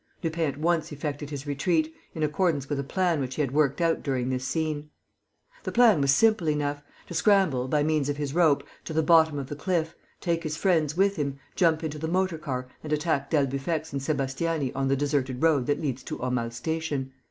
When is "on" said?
14.73-14.87